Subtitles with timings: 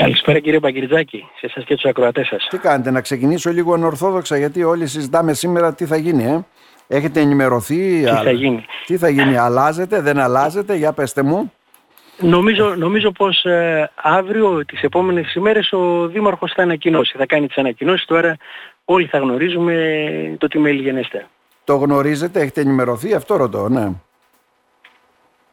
[0.00, 2.46] Καλησπέρα κύριε Παγκυριτζάκη, σε εσάς και τους ακροατές σας.
[2.50, 6.44] Τι κάνετε, να ξεκινήσω λίγο ανορθόδοξα γιατί όλοι συζητάμε σήμερα τι θα γίνει, ε;
[6.86, 8.64] Έχετε ενημερωθεί, Τι θα γίνει.
[8.86, 11.52] τι θα γίνει, αλλάζετε, δεν αλλάζετε, για πέστε μου.
[12.18, 17.56] Νομίζω, νομίζω πως ε, αύριο, τις επόμενες ημέρες, ο Δήμαρχος θα ανακοινώσει, θα κάνει τις
[17.56, 18.36] ανακοινώσεις, τώρα
[18.84, 19.74] όλοι θα γνωρίζουμε
[20.38, 21.26] το τι μέλη γενέστε.
[21.64, 23.88] Το γνωρίζετε, έχετε ενημερωθεί, αυτό ρωτώ, ναι.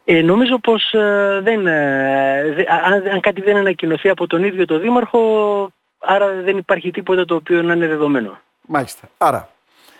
[0.09, 4.65] Ε, νομίζω πως ε, δεν, ε, δε- αν, αν κάτι δεν ανακοινωθεί από τον ίδιο
[4.65, 5.19] το Δήμαρχο,
[5.99, 8.37] άρα δεν υπάρχει τίποτα το οποίο να είναι δεδομένο.
[8.61, 9.09] Μάλιστα.
[9.17, 9.49] Άρα,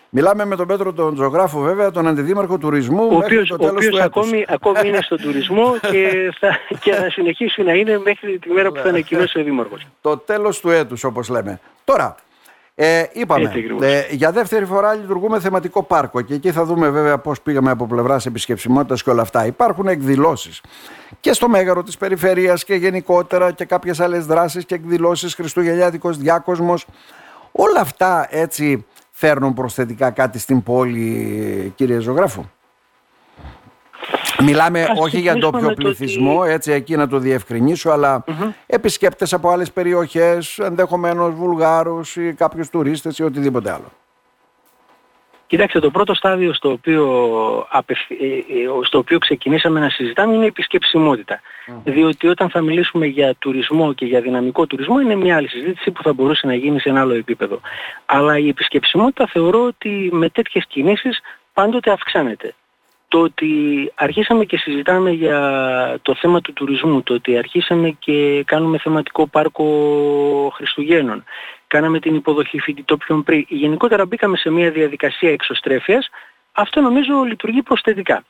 [0.10, 3.58] μιλάμε με τον Πέτρο τον ζωγράφο βέβαια, τον αντιδήμαρχο τουρισμού Ο μέχρι οποίος, το ο
[3.58, 4.06] τέλος οποίος του έτους.
[4.16, 8.72] ακόμη, ακόμη είναι στον τουρισμό και θα, και θα συνεχίσει να είναι μέχρι τη μέρα
[8.72, 9.82] που θα ανακοινώσει ο Δήμαρχος.
[10.02, 11.60] Το τέλος του έτους όπως λέμε.
[11.84, 12.16] Τώρα,
[12.80, 13.84] ε, είπαμε, Έτσι ακριβώς.
[13.84, 17.88] ε, για δεύτερη φορά λειτουργούμε θεματικό πάρκο και εκεί θα δούμε βέβαια πώς πήγαμε από
[17.88, 19.46] πλευράς επισκεψιμότητας και όλα αυτά.
[19.46, 20.62] Υπάρχουν εκδηλώσεις
[21.20, 26.86] και στο Μέγαρο της Περιφερείας και γενικότερα και κάποιες άλλες δράσεις και εκδηλώσεις, Χριστουγεννιάτικος διάκοσμος.
[27.52, 32.44] Όλα αυτά έτσι φέρνουν προσθετικά κάτι στην πόλη κύριε Ζωγράφου;
[34.44, 38.24] Μιλάμε Ας όχι για ξεκινήσουμε ντόπιο με το πληθυσμό, έτσι εκεί να το διευκρινίσω, αλλά
[38.66, 43.92] επισκέπτες από άλλες περιοχές, ενδεχομένως Βουλγάρους ή κάποιους τουρίστες ή οτιδήποτε άλλο.
[45.48, 47.06] Κοιτάξτε, το πρώτο στάδιο στο οποίο,
[47.70, 48.42] απευθ- ε, ε,
[48.84, 51.42] στο οποίο ξεκινήσαμε να συζητάμε είναι η επισκεψιμότητα.
[51.84, 56.04] Διότι όταν θα μιλήσουμε για τουρισμό και για δυναμικό τουρισμό είναι μια άλλη συζήτηση που
[56.04, 57.60] θα μπορούσε να γίνει σε ένα άλλο επίπεδο.
[58.06, 61.20] Αλλά η επισκεψιμότητα θεωρώ ότι με τέτοιες κινήσεις
[61.54, 62.54] πάντοτε αυξάνεται.
[63.08, 63.52] Το ότι
[63.96, 69.66] αρχίσαμε και συζητάμε για το θέμα του τουρισμού, το ότι αρχίσαμε και κάνουμε θεματικό πάρκο
[70.54, 71.24] Χριστουγέννων,
[71.68, 76.10] κάναμε την υποδοχή φοιτητόπιων πριν, γενικότερα μπήκαμε σε μια διαδικασία εξωστρέφειας,
[76.52, 78.24] αυτό νομίζω λειτουργεί προσθετικά.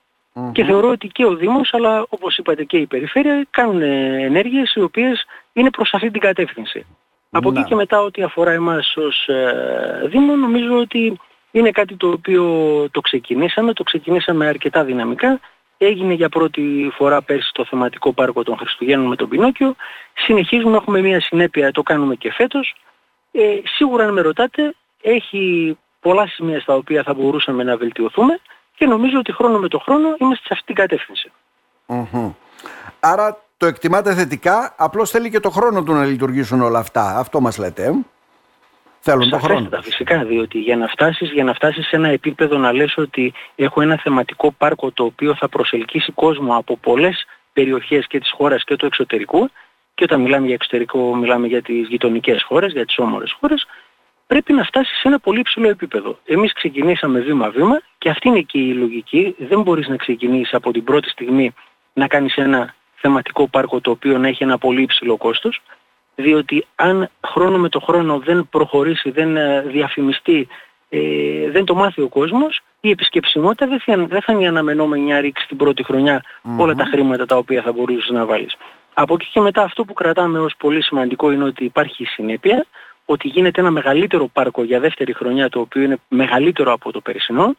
[0.51, 4.73] Και θεωρώ ότι και ο Δήμος, αλλά όπως είπατε και η Περιφέρεια, κάνουν ε, ενέργειες
[4.75, 6.85] οι οποίες είναι προς αυτή την κατεύθυνση.
[7.31, 7.65] Από εκεί Να.
[7.65, 11.19] και μετά ό,τι αφορά εμάς ως ε, Δήμο, νομίζω ότι
[11.59, 12.43] είναι κάτι το οποίο
[12.91, 15.39] το ξεκινήσαμε, το ξεκινήσαμε αρκετά δυναμικά.
[15.77, 19.75] Έγινε για πρώτη φορά πέρσι το θεματικό πάρκο των Χριστουγέννων με τον Πινόκιο.
[20.13, 22.75] Συνεχίζουμε, έχουμε μια συνέπεια, το κάνουμε και φέτος.
[23.31, 28.39] Ε, σίγουρα αν με ρωτάτε, έχει πολλά σημεία στα οποία θα μπορούσαμε να βελτιωθούμε
[28.75, 31.31] και νομίζω ότι χρόνο με το χρόνο είμαστε σε αυτή την κατεύθυνση.
[31.85, 32.31] Μμμ.
[32.99, 37.17] Άρα το εκτιμάτε θετικά, απλώς θέλει και το χρόνο του να λειτουργήσουν όλα αυτά.
[37.17, 37.83] Αυτό μας λέτε.
[37.83, 37.91] Ε;
[39.11, 39.59] Θέλουν το χρόνο.
[39.59, 43.33] Σαφέστατα, φυσικά, διότι για να φτάσεις, για να φτάσεις σε ένα επίπεδο να λες ότι
[43.55, 48.63] έχω ένα θεματικό πάρκο το οποίο θα προσελκύσει κόσμο από πολλές περιοχές και της χώρας
[48.63, 49.49] και του εξωτερικού
[49.95, 53.67] και όταν μιλάμε για εξωτερικό μιλάμε για τις γειτονικές χώρες, για τις όμορες χώρες,
[54.27, 56.19] πρέπει να φτάσεις σε ένα πολύ υψηλό επίπεδο.
[56.25, 59.35] Εμείς ξεκινήσαμε βήμα-βήμα και αυτή είναι και η λογική.
[59.37, 61.53] Δεν μπορείς να ξεκινήσεις από την πρώτη στιγμή
[61.93, 65.61] να κάνεις ένα θεματικό πάρκο το οποίο να έχει ένα πολύ υψηλό κόστος
[66.19, 70.47] διότι αν χρόνο με το χρόνο δεν προχωρήσει, δεν ε, διαφημιστεί,
[70.89, 70.99] ε,
[71.49, 75.19] δεν το μάθει ο κόσμος, η επισκεψιμότητα δεν θα, δεν θα είναι η αναμενόμενη να
[75.19, 76.23] ρίξει την πρώτη χρονιά
[76.57, 78.55] όλα τα χρήματα τα οποία θα μπορούσες να βάλεις.
[78.93, 82.65] Από εκεί και μετά αυτό που κρατάμε ως πολύ σημαντικό είναι ότι υπάρχει συνέπεια,
[83.05, 87.55] ότι γίνεται ένα μεγαλύτερο πάρκο για δεύτερη χρονιά το οποίο είναι μεγαλύτερο από το περσινό.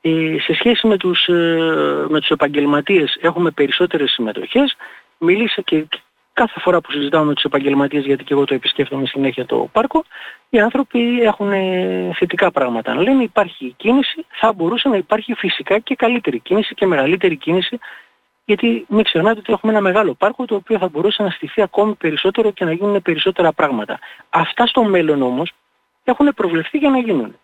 [0.00, 4.76] Ε, σε σχέση με τους, ε, με τους επαγγελματίες έχουμε περισσότερες συμμετοχές.
[5.18, 5.86] Μίλησα και
[6.36, 10.04] κάθε φορά που συζητάω με τους επαγγελματίες, γιατί και εγώ το επισκέφτομαι συνέχεια το πάρκο,
[10.48, 13.22] οι άνθρωποι έχουν ε, θετικά πράγματα να λένε.
[13.22, 17.78] Υπάρχει κίνηση, θα μπορούσε να υπάρχει φυσικά και καλύτερη κίνηση και μεγαλύτερη κίνηση,
[18.44, 21.94] γιατί μην ξεχνάτε ότι έχουμε ένα μεγάλο πάρκο το οποίο θα μπορούσε να στηθεί ακόμη
[21.94, 23.98] περισσότερο και να γίνουν περισσότερα πράγματα.
[24.30, 25.52] Αυτά στο μέλλον όμως
[26.04, 27.36] έχουν προβλεφθεί για να γίνουν.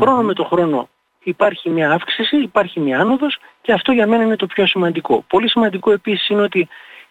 [0.00, 0.88] Χρόνο με το χρόνο
[1.22, 5.24] υπάρχει μια αύξηση, υπάρχει μια άνοδος και αυτό για μένα είναι το πιο σημαντικό.
[5.28, 6.68] Πολύ σημαντικό επίσης είναι ότι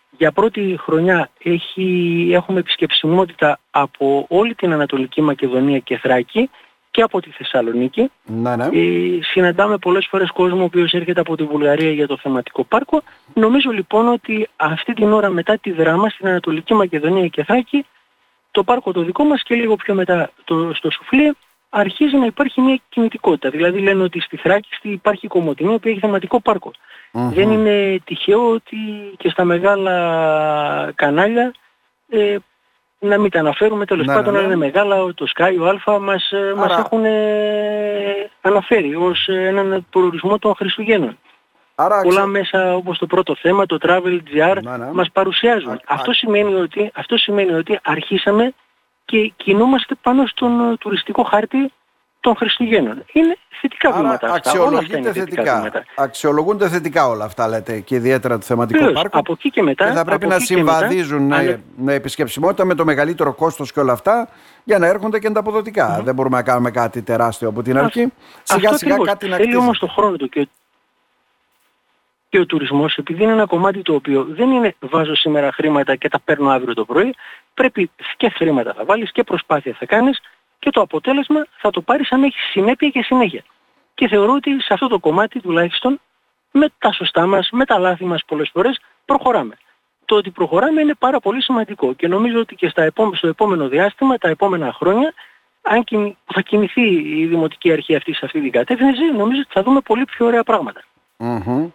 [0.10, 6.50] για πρώτη χρονιά έχει, έχουμε επισκεψιμότητα από όλη την Ανατολική Μακεδονία και Θράκη
[6.92, 8.12] και από τη Θεσσαλονίκη.
[8.26, 8.66] Ναι, ναι.
[8.66, 13.02] Ε, συναντάμε πολλές φορές κόσμο ο οποίος έρχεται από τη Βουλγαρία για το θεματικό πάρκο.
[13.34, 17.86] Νομίζω λοιπόν ότι αυτή την ώρα μετά τη δράμα στην Ανατολική Μακεδονία και Θράκη
[18.52, 21.36] το πάρκο το δικό μας και λίγο πιο μετά το, στο Σουφλί
[21.70, 23.50] αρχίζει να υπάρχει μια κινητικότητα.
[23.50, 26.72] Δηλαδή λένε ότι στη Θράκη στη- υπάρχει κομμωτινή που έχει θεματικό πάρκο.
[27.12, 28.78] Δεν είναι τυχαίο ότι
[29.18, 31.52] και στα μεγάλα κανάλια
[32.10, 32.36] ε,
[33.00, 34.54] να μην τα αναφέρουμε τέλος Ναι, πάντων ναι, αλλά ναι.
[34.54, 39.34] είναι μεγάλα το Sky, ο Αλφα μας, ε, μας Άρα- έχουν ε, αναφέρει ως ε,
[39.48, 41.18] έναν προορισμό των Χριστουγέννων.
[41.76, 44.92] Άρα, Πολλά ξε- μέσα όπως το πρώτο θέμα, το Travel GR Ναι, ναι.
[44.94, 45.72] μας παρουσιάζουν.
[45.72, 48.54] Α- αυτό, α- σημαίνει ότι, αυτό σημαίνει ότι αρχίσαμε
[49.08, 51.72] και κινούμαστε πάνω στον ε, τουριστικό χάρτη
[52.20, 53.04] των Χριστουγέννων.
[53.14, 54.62] Είναι θετικά Άρα βήματα αυτά.
[54.62, 55.86] Όλα αυτά είναι θετικά, θετικά βήματα.
[55.96, 59.20] Αξιολογούνται θετικά όλα αυτά λέτε και ιδιαίτερα το θεματικό Βεβαίως, πάρκο.
[59.20, 59.88] Από εκεί και μετά.
[59.88, 63.94] Και θα πρέπει να συμβαδίζουν μετά, με, με επισκεψιμότητα με το μεγαλύτερο κόστος και όλα
[63.94, 64.30] αυτά
[64.64, 66.00] για να έρχονται και τα αποδοτικά.
[66.00, 66.04] Mm-hmm.
[66.04, 68.14] Δεν μπορούμε να κάνουμε κάτι τεράστιο από την αρχή.
[68.44, 69.08] Σιγά Αυτό σιγά ακριβώς.
[69.08, 69.64] κάτι να Θέλει κτίζει.
[69.64, 70.48] όμως το χρόνο του και,
[72.30, 76.10] και ο τουρισμός επειδή είναι ένα κομμάτι το οποίο δεν είναι βάζω σήμερα χρήματα και
[76.10, 77.16] τα παίρνω αύριο το πρωί
[77.58, 80.20] πρέπει και χρήματα θα βάλεις και προσπάθεια θα κάνεις
[80.60, 83.44] και το αποτέλεσμα θα το πάρεις αν έχεις συνέπεια και συνέχεια.
[83.94, 86.00] Και θεωρώ ότι σε αυτό το κομμάτι τουλάχιστον
[86.52, 89.56] με τα σωστά μας, με τα λάθη μας πολλές φορές προχωράμε.
[90.06, 93.68] Το ότι προχωράμε είναι πάρα πολύ σημαντικό και νομίζω ότι και στα επόμε- στο επόμενο
[93.68, 95.14] διάστημα, τα επόμενα χρόνια,
[95.62, 96.82] αν κινη- θα κινηθεί
[97.20, 100.44] η Δημοτική Αρχή αυτή σε αυτή την κατεύθυνση, νομίζω ότι θα δούμε πολύ πιο ωραία
[100.44, 100.82] πράγματα.
[101.18, 101.70] Μμμ.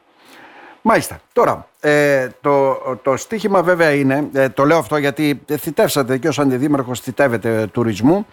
[0.82, 1.20] Μάλιστα.
[1.32, 6.38] Τώρα, ε, το, το στίχημα βέβαια είναι, ε, το λέω αυτό γιατί θητεύσατε και ως
[6.38, 8.26] αντιδήμαρχος θητεύετε τουρισμού.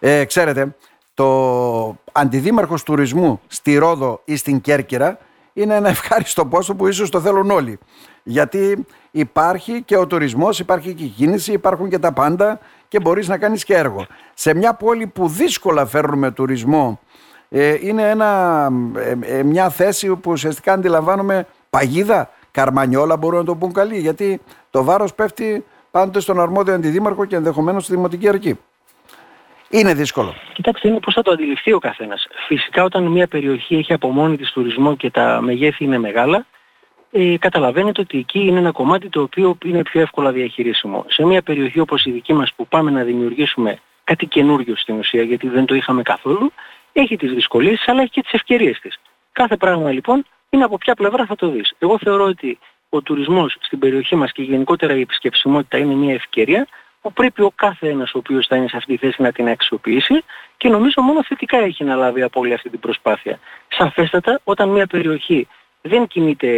[0.00, 0.76] Ε, ξέρετε,
[1.14, 5.18] το αντιδήμαρχος τουρισμού στη Ρόδο ή στην Κέρκυρα
[5.52, 7.78] είναι ένα ευχάριστο πόσο που ίσως το θέλουν όλοι.
[8.22, 12.58] Γιατί υπάρχει και ο τουρισμός, υπάρχει και η κίνηση, υπάρχουν και τα πάντα
[12.88, 14.06] και μπορείς να κάνεις και έργο.
[14.34, 17.00] Σε μια πόλη που δύσκολα φέρνουμε τουρισμό
[17.48, 23.54] ε, είναι ένα, ε, ε, μια θέση που ουσιαστικά αντιλαμβάνομαι παγίδα, καρμανιόλα μπορούν να το
[23.54, 24.40] πούν καλή, γιατί
[24.70, 28.58] το βάρος πέφτει πάντοτε στον αρμόδιο αντιδήμαρχο και ενδεχομένως στη Δημοτική Αρχή.
[29.68, 30.34] Είναι δύσκολο.
[30.52, 32.26] Κοιτάξτε, είναι πώς θα το αντιληφθεί ο καθένας.
[32.46, 36.46] Φυσικά όταν μια περιοχή έχει από μόνη της τουρισμό και τα μεγέθη είναι μεγάλα,
[37.10, 41.04] ε, καταλαβαίνετε ότι εκεί είναι ένα κομμάτι το οποίο είναι πιο εύκολα διαχειρίσιμο.
[41.08, 45.22] Σε μια περιοχή όπως η δική μας που πάμε να δημιουργήσουμε κάτι καινούριο στην ουσία,
[45.22, 46.52] γιατί δεν το είχαμε καθόλου,
[46.92, 49.00] έχει τις δυσκολίες της, αλλά έχει και τις ευκαιρίες της.
[49.32, 50.24] Κάθε πράγμα λοιπόν
[50.54, 51.72] είναι από ποια πλευρά θα το δεις.
[51.78, 52.58] Εγώ θεωρώ ότι
[52.88, 56.66] ο τουρισμός στην περιοχή μας και γενικότερα η επισκεψιμότητα είναι μια ευκαιρία
[57.00, 59.48] που πρέπει ο κάθε ένας ο οποίος θα είναι σε αυτή τη θέση να την
[59.48, 60.22] αξιοποιήσει
[60.56, 63.38] και νομίζω μόνο θετικά έχει να λάβει από όλη αυτή την προσπάθεια.
[63.68, 65.48] Σαφέστατα όταν μια περιοχή
[65.80, 66.48] δεν κινείται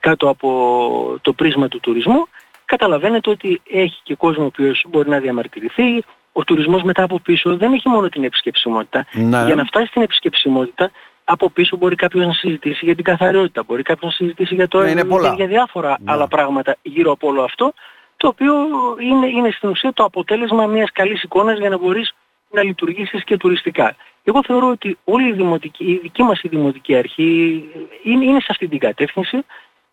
[0.00, 2.26] κάτω από το πρίσμα του τουρισμού,
[2.64, 6.04] καταλαβαίνετε ότι έχει και κόσμο ο οποίος μπορεί να διαμαρτυρηθεί.
[6.32, 9.06] Ο τουρισμός μετά από πίσω δεν έχει μόνο την επισκεψιμότητα.
[9.12, 9.44] Ναι.
[9.44, 10.90] Για να φτάσει στην επισκεψιμότητα
[11.24, 14.82] από πίσω μπορεί κάποιος να συζητήσει για την καθαριότητα, μπορεί κάποιος να συζητήσει για το
[14.82, 15.34] Ναι, είναι πολλά.
[15.34, 16.12] για διάφορα Ναι.
[16.12, 17.72] άλλα πράγματα γύρω από όλο αυτό,
[18.16, 18.54] το οποίο
[19.00, 22.14] είναι, είναι στην ουσία το αποτέλεσμα μιας καλής εικόνας για να μπορείς
[22.50, 23.96] να λειτουργήσεις και τουριστικά.
[24.24, 27.64] Εγώ θεωρώ ότι όλη η, δημοτική, η δική μας η δημοτική αρχή
[28.02, 29.44] είναι, είναι σε αυτή την κατεύθυνση.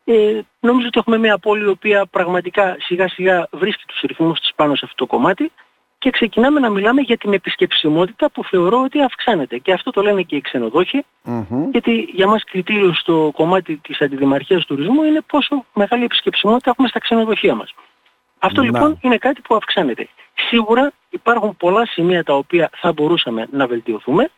[0.05, 4.51] Ε, νομίζω ότι έχουμε μια πόλη η οποία πραγματικά σιγά σιγά βρίσκει τους ρυθμούς της
[4.55, 5.51] πάνω σε αυτό το κομμάτι
[6.01, 9.57] και ξεκινάμε να μιλάμε για την επισκεψιμότητα που θεωρώ ότι αυξάνεται.
[9.57, 11.69] Και αυτό το λένε και οι ξενοδόχοι, Μμμ.
[11.71, 16.99] γιατί για μας κριτήριο στο κομμάτι της αντιδημαρχίας τουρισμού είναι πόσο μεγάλη επισκεψιμότητα έχουμε στα
[16.99, 17.73] ξενοδοχεία μας.
[18.39, 18.65] Αυτό Να.
[18.67, 20.07] λοιπόν είναι κάτι που αυξάνεται.
[20.49, 24.29] Σίγουρα υπάρχουν πολλά σημεία τα οποία θα μπορούσαμε να βελτιωθούμε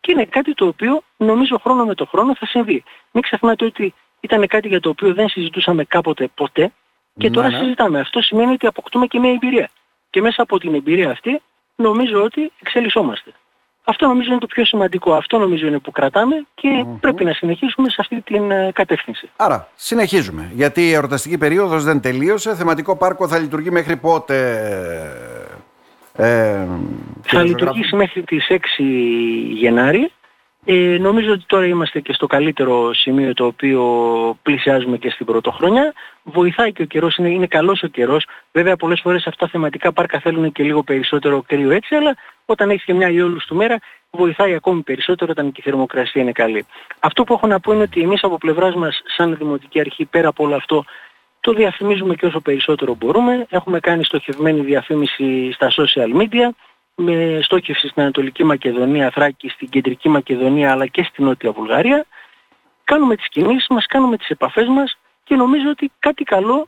[0.00, 2.82] και είναι κάτι το οποίο νομίζω χρόνο με το χρόνο θα συμβεί.
[3.10, 6.72] Μην ξεχνάτε ότι ήταν κάτι για το οποίο δεν συζητούσαμε κάποτε ποτέ
[7.18, 7.58] και Ναι, τώρα ναι.
[7.58, 8.00] συζητάμε.
[8.00, 9.70] Αυτό σημαίνει ότι αποκτούμε και μια εμπειρία.
[10.10, 11.42] Και μέσα από την εμπειρία αυτή
[11.76, 13.32] νομίζω ότι εξελισσόμαστε.
[13.84, 15.14] Αυτό νομίζω είναι το πιο σημαντικό.
[15.14, 19.30] Αυτό νομίζω είναι που κρατάμε και πρέπει να συνεχίσουμε σε αυτή την ε, κατεύθυνση.
[19.36, 20.50] Άρα, συνεχίζουμε.
[20.54, 22.54] Γιατί η εορταστική περίοδος δεν τελείωσε.
[22.54, 24.36] Θεματικό πάρκο θα λειτουργεί μέχρι πότε.
[26.16, 26.68] Ε, Θα
[27.22, 28.56] κύριε λειτουργήσει μέχρι τις 6
[29.52, 30.12] Γενάρη.
[30.64, 33.82] Ε, νομίζω ότι τώρα είμαστε και στο καλύτερο σημείο το οποίο
[34.42, 35.92] πλησιάζουμε και στην πρωτοχρονιά.
[36.22, 38.26] Βοηθάει και ο καιρός, είναι, είναι καλός ο καιρός.
[38.52, 42.70] Βέβαια πολλές φορές αυτά τα θεματικά πάρκα θέλουν και λίγο περισσότερο κρύο έτσι, αλλά όταν
[42.70, 43.08] έχεις και μια
[43.46, 43.78] του μέρα
[44.10, 46.66] βοηθάει ακόμη περισσότερο όταν και η θερμοκρασία είναι καλή.
[47.00, 50.28] Αυτό που έχω να πω είναι ότι εμείς από πλευράς μας σαν Δημοτική Αρχή πέρα
[50.28, 50.84] από όλο αυτό
[51.40, 53.46] το διαφημίζουμε και όσο περισσότερο μπορούμε.
[53.50, 56.48] Έχουμε κάνει στοχευμένη διαφήμιση στα social media
[57.00, 62.06] με στόχευση στην Ανατολική Μακεδονία, Θράκη, στην Κεντρική Μακεδονία αλλά και στην Νότια Βουλγαρία.
[62.84, 66.66] Κάνουμε τις κινήσεις μας, κάνουμε τις επαφές μας και νομίζω ότι κάτι καλό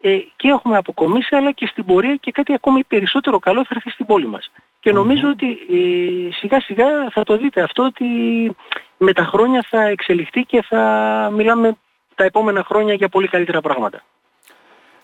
[0.00, 3.90] ε, και έχουμε αποκομίσει αλλά και στην πορεία και κάτι ακόμη περισσότερο καλό θα έρθει
[3.90, 4.50] στην πόλη μας.
[4.80, 8.06] Και νομίζω ότι ε, σιγά σιγά θα το δείτε αυτό ότι
[8.96, 10.80] με τα χρόνια θα εξελιχθεί και θα
[11.32, 11.76] μιλάμε
[12.14, 14.02] τα επόμενα χρόνια για πολύ καλύτερα πράγματα.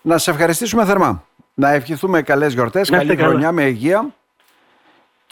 [0.02, 1.24] Να σε ευχαριστήσουμε θερμά.
[1.54, 3.32] Να ευχηθούμε καλές γιορτές, Να καλή είστε καλά.
[3.32, 4.14] χρονιά με υγεία.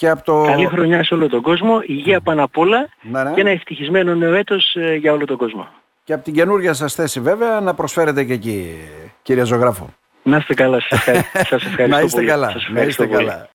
[0.00, 0.44] Και από το...
[0.46, 3.32] Καλή χρονιά σε όλο τον κόσμο, υγεία πάνω απ' όλα Ναι, ναι.
[3.34, 5.68] και ένα ευτυχισμένο νέο έτος ε, για όλο τον κόσμο.
[6.04, 8.76] Και από την καινούργια σας θέση βέβαια να προσφέρετε και εκεί,
[9.22, 9.94] κύριε Ζωγράφο.
[10.22, 11.28] Να είστε καλά, σας ευχαριστώ,
[11.58, 12.28] σας ευχαριστώ να είστε πολύ.
[12.28, 12.50] καλά.
[12.50, 13.16] Σας Να είστε ευχαριστώ πολύ.
[13.26, 13.48] καλά.